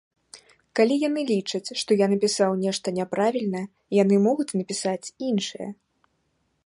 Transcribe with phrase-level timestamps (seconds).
[0.77, 3.61] Калі яны лічаць, што я напісаў нешта няправільна,
[4.01, 5.69] яны могуць напісаць іншае.